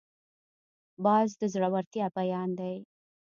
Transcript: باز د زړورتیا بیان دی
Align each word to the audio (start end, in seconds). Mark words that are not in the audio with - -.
باز 1.03 1.29
د 1.39 1.41
زړورتیا 1.53 2.05
بیان 2.17 2.49
دی 2.59 2.75